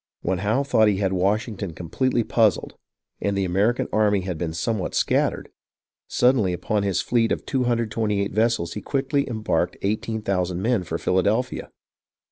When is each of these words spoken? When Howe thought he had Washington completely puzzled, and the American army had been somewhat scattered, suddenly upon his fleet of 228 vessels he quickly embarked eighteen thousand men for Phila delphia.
When 0.23 0.39
Howe 0.39 0.63
thought 0.63 0.87
he 0.87 0.97
had 0.97 1.13
Washington 1.13 1.73
completely 1.75 2.23
puzzled, 2.23 2.73
and 3.21 3.37
the 3.37 3.45
American 3.45 3.87
army 3.93 4.21
had 4.21 4.35
been 4.35 4.51
somewhat 4.51 4.95
scattered, 4.95 5.49
suddenly 6.07 6.53
upon 6.53 6.81
his 6.81 7.01
fleet 7.01 7.31
of 7.31 7.45
228 7.45 8.31
vessels 8.33 8.73
he 8.73 8.81
quickly 8.81 9.29
embarked 9.29 9.77
eighteen 9.83 10.23
thousand 10.23 10.59
men 10.63 10.81
for 10.83 10.97
Phila 10.97 11.21
delphia. 11.21 11.67